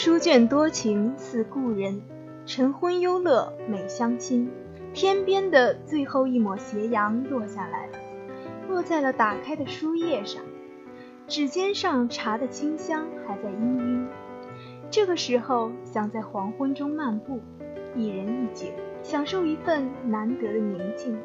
[0.00, 2.00] 书卷多情似故人，
[2.46, 4.48] 晨昏忧乐美相亲。
[4.94, 7.98] 天边的最后一抹斜阳落下来了，
[8.68, 10.40] 落在了打开的书页上。
[11.26, 14.06] 指尖上茶的清香还在氤氲。
[14.88, 17.40] 这个时候，想在黄昏中漫步，
[17.96, 18.70] 一人一景，
[19.02, 21.18] 享受一份难得的宁静。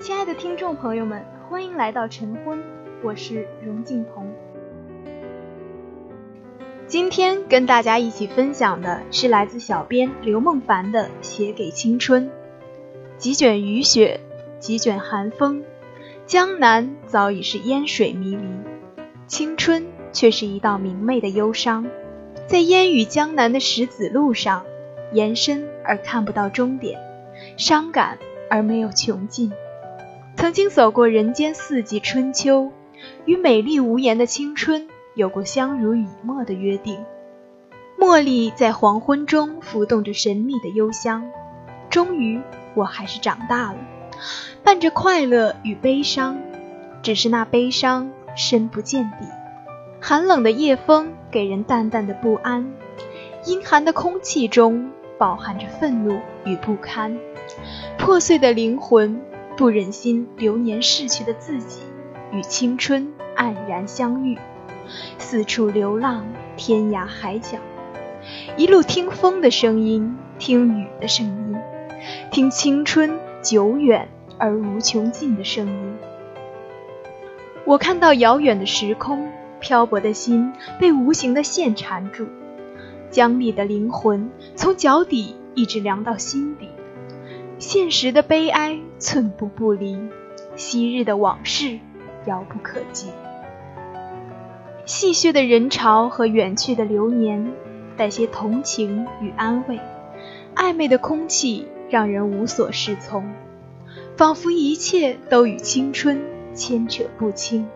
[0.00, 2.60] 亲爱的听众朋友们，欢迎来到晨昏，
[3.04, 4.31] 我是荣静彤。
[6.92, 12.26] 今天跟大家一起分享的是来自小编刘梦凡的《写给青春》。
[13.16, 14.20] 几卷雨雪，
[14.60, 15.64] 几卷寒风，
[16.26, 18.44] 江南早已是烟水迷离，
[19.26, 21.86] 青春却是一道明媚的忧伤，
[22.46, 24.62] 在烟雨江南的石子路上，
[25.14, 27.00] 延伸而看不到终点，
[27.56, 28.18] 伤感
[28.50, 29.50] 而没有穷尽。
[30.36, 32.70] 曾经走过人间四季春秋，
[33.24, 34.88] 与美丽无言的青春。
[35.14, 37.04] 有过相濡以沫的约定，
[37.98, 41.30] 茉莉在黄昏中浮动着神秘的幽香。
[41.90, 42.40] 终于，
[42.74, 43.78] 我还是长大了，
[44.64, 46.38] 伴着快乐与悲伤，
[47.02, 49.26] 只是那悲伤深不见底。
[50.00, 52.72] 寒冷的夜风给人淡淡的不安，
[53.44, 57.18] 阴寒的空气中饱含着愤怒与不堪。
[57.98, 59.20] 破碎的灵魂
[59.58, 61.82] 不忍心流年逝去的自己
[62.32, 64.38] 与青春黯然相遇。
[65.18, 66.26] 四处流浪，
[66.56, 67.58] 天涯海角，
[68.56, 71.56] 一路听风的声音，听雨的声音，
[72.30, 75.96] 听青春久远而无穷尽的声音。
[77.64, 82.26] 我看到遥远的时空，漂泊的心被无形的线缠住，
[83.10, 86.68] 僵立的灵魂从脚底一直凉到心底，
[87.58, 89.96] 现实的悲哀寸步不离，
[90.56, 91.78] 昔日的往事
[92.26, 93.08] 遥不可及。
[94.84, 97.52] 戏谑的人潮和远去的流年，
[97.96, 99.78] 带些同情与安慰。
[100.54, 103.32] 暧昧的空气让人无所适从，
[104.16, 106.20] 仿佛一切都与青春
[106.52, 107.66] 牵扯不清。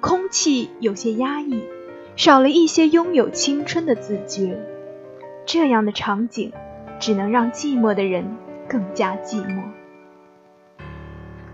[0.00, 1.62] 空气有些压抑，
[2.16, 4.58] 少了一些拥有青春的自觉。
[5.46, 6.52] 这样的场景，
[7.00, 8.36] 只能让寂寞的人
[8.68, 9.62] 更加寂寞。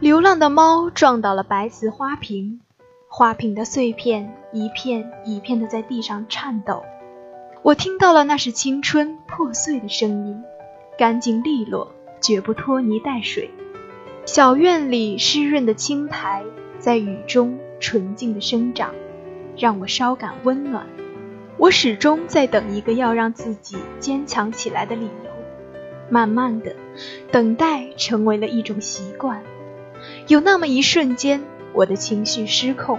[0.01, 2.61] 流浪的猫撞倒了白瓷花瓶。
[3.21, 6.83] 花瓶的碎片一片一片的在地上颤抖，
[7.61, 10.43] 我听到了那是青春破碎的声音，
[10.97, 11.93] 干净利落，
[12.23, 13.51] 绝不拖泥带水。
[14.25, 16.43] 小院里湿润的青苔
[16.79, 18.95] 在雨中纯净的生长，
[19.55, 20.87] 让我稍感温暖。
[21.59, 25.31] 我始终在等一个要让自己坚强起来的理由，
[26.09, 26.75] 慢慢的，
[27.31, 29.43] 等待成为了一种习惯。
[30.27, 31.43] 有那么一瞬间。
[31.73, 32.99] 我的情绪失控，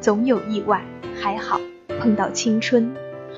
[0.00, 0.84] 总有意外，
[1.20, 1.60] 还好
[2.00, 2.94] 碰到青春，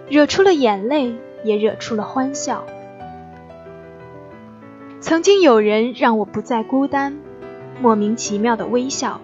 [0.09, 1.14] 惹出了眼泪，
[1.44, 2.66] 也惹出了欢笑。
[5.00, 7.19] 曾经有人让我不再孤单，
[7.81, 9.20] 莫名其妙的微笑，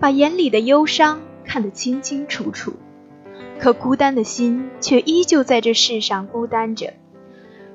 [0.00, 2.74] 把眼里的忧伤看得清清楚楚。
[3.58, 6.94] 可孤单的心却依旧在这世上孤单着，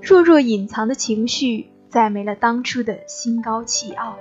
[0.01, 4.17] 弱弱隐藏的情绪再没了当初的心高气傲。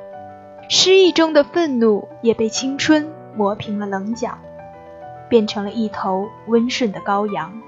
[0.69, 4.39] 失意中的愤怒也被青春磨平了棱角，
[5.29, 7.61] 变成了一头温顺的羔羊。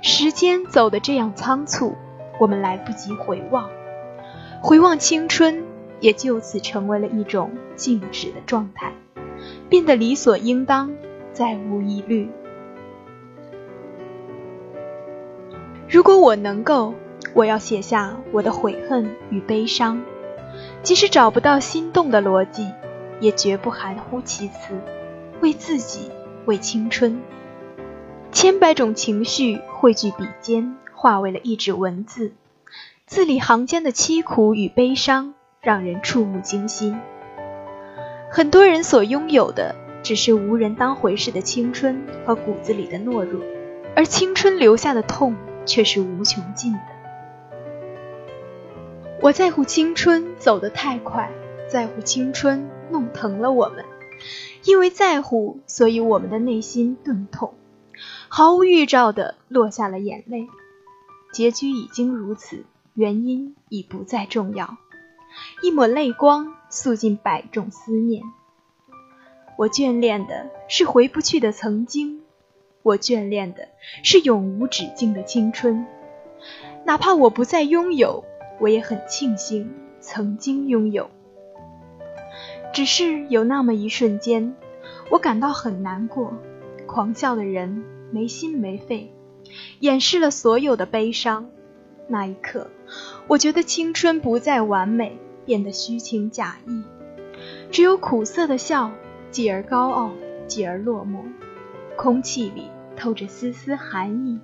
[0.00, 1.94] 时间走得这样仓促，
[2.40, 3.68] 我们来不及回望，
[4.62, 5.62] 回望青春
[6.00, 8.92] 也就此成为了一种静止的状态，
[9.68, 10.90] 变得理所应当，
[11.32, 12.30] 再无疑虑。
[15.86, 16.94] 如果我能够，
[17.34, 20.02] 我要写下我的悔恨与悲伤。
[20.82, 22.72] 即使找不到心动的逻辑，
[23.20, 24.80] 也绝不含糊其辞。
[25.40, 26.10] 为自己，
[26.44, 27.20] 为青春，
[28.30, 32.32] 千百种情绪汇聚笔尖，化为了一纸文字。
[33.06, 36.98] 字里行间的凄苦与悲伤，让人触目惊心。
[38.30, 43.42] 很多人所拥有的，只是无人当回事的青春和骨子里的懦弱，
[43.94, 45.36] 而青春留下的痛，
[45.66, 46.80] 却是无穷尽的。
[49.22, 51.30] 我在乎青春走得太快，
[51.68, 53.84] 在乎青春弄疼了我们，
[54.64, 57.54] 因为在乎，所以我们的内心钝痛，
[58.26, 60.48] 毫无预兆的落下了眼泪。
[61.32, 62.64] 结局已经如此，
[62.94, 64.76] 原因已不再重要。
[65.62, 68.24] 一抹泪光，诉尽百种思念。
[69.56, 72.22] 我眷恋的是回不去的曾经，
[72.82, 73.68] 我眷恋的
[74.02, 75.86] 是永无止境的青春，
[76.84, 78.24] 哪怕我不再拥有。
[78.58, 81.10] 我也很庆幸曾经拥有，
[82.72, 84.54] 只是有那么一瞬间，
[85.10, 86.32] 我感到很难过。
[86.86, 89.12] 狂笑的人没心没肺，
[89.80, 91.48] 掩饰了所有的悲伤。
[92.08, 92.68] 那一刻，
[93.28, 95.16] 我觉得青春不再完美，
[95.46, 96.82] 变得虚情假意，
[97.70, 98.92] 只有苦涩的笑，
[99.30, 100.12] 继而高傲，
[100.46, 101.22] 继而落寞。
[101.96, 102.64] 空气里
[102.96, 104.40] 透着丝丝寒意。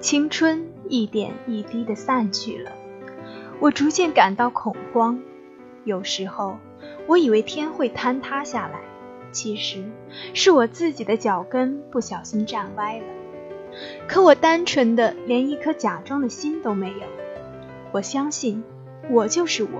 [0.00, 2.72] 青春一点一滴的散去了，
[3.60, 5.20] 我逐渐感到恐慌。
[5.84, 6.56] 有时候，
[7.06, 8.80] 我以为天会坍塌下来，
[9.32, 9.84] 其实
[10.32, 13.04] 是我自己的脚跟不小心站歪了。
[14.06, 17.06] 可我单纯的连一颗假装的心都没有。
[17.92, 18.64] 我相信，
[19.10, 19.70] 我就是我。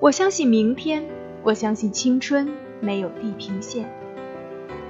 [0.00, 1.04] 我相信明天，
[1.42, 2.48] 我相信青春
[2.80, 3.90] 没有地平线，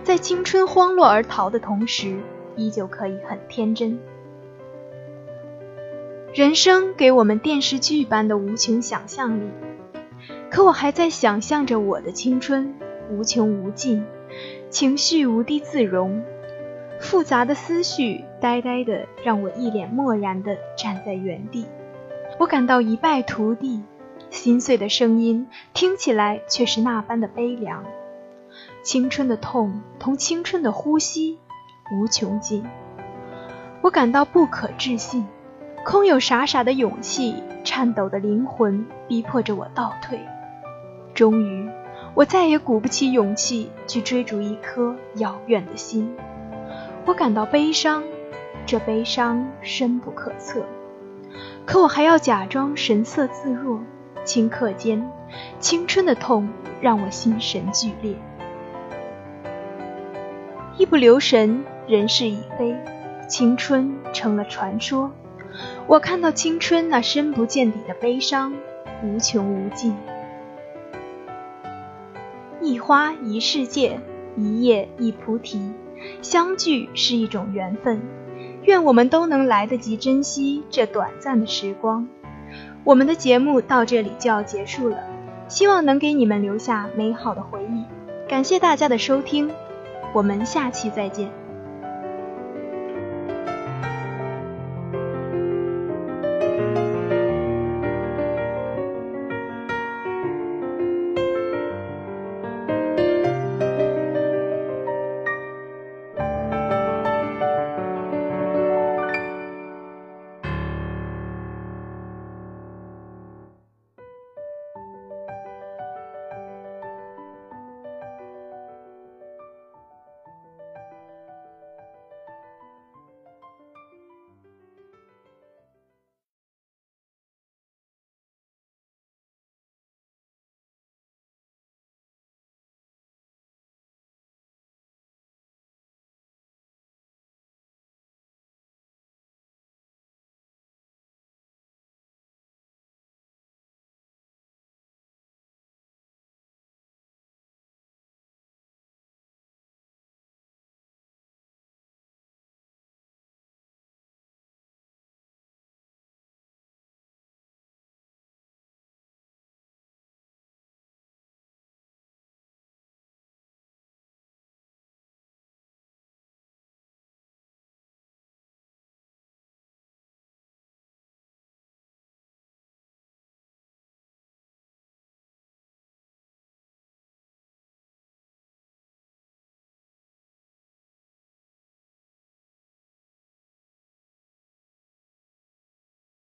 [0.03, 2.19] 在青春荒落而逃的同时，
[2.56, 3.99] 依旧可以很天真。
[6.34, 9.50] 人生给我们电视剧般的无穷想象力。
[10.50, 12.75] 可我还在想象着我的青春
[13.11, 14.02] 无穷无尽，
[14.70, 16.25] 情绪无地自容，
[16.99, 21.67] 复杂的思绪呆呆的让我一脸漠然的站在原地。
[22.38, 23.82] 我感到一败涂地，
[24.31, 27.85] 心碎的声音听起来却是那般的悲凉。
[28.82, 31.38] 青春的痛同青春的呼吸
[31.94, 32.64] 无穷尽，
[33.82, 35.26] 我感到不可置信，
[35.84, 40.20] 空有傻傻的勇气，颤抖的灵魂逼迫着我倒退。
[41.12, 41.69] 终于，
[42.14, 46.14] 我再也鼓不起勇气去追逐一颗遥远的心。
[47.05, 48.02] 我感到悲伤，
[48.64, 50.64] 这悲伤深不可测。
[51.67, 53.81] 可我还要假装神色自若。
[54.25, 55.11] 顷刻间，
[55.58, 56.49] 青春的痛
[56.81, 58.14] 让我心神俱裂。
[60.78, 62.76] 一不留神，人事已非，
[63.26, 65.11] 青春成了传说。
[65.87, 68.54] 我看到青春那深不见底的悲伤，
[69.02, 69.96] 无穷无尽。
[72.60, 74.00] 一花一世界，
[74.37, 75.72] 一叶一菩提。
[76.20, 78.02] 相聚是一种缘分，
[78.62, 82.08] 愿我们都能来得及珍惜这短暂的时光。
[82.84, 84.99] 我们的节目到这里就要结束了，
[85.49, 87.84] 希望能给你们留下美好的回忆。
[88.28, 89.50] 感谢大家的收听，
[90.12, 91.42] 我们下期再见。